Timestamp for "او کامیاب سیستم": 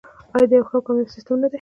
0.77-1.35